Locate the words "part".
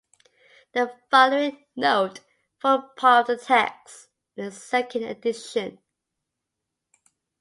2.97-3.29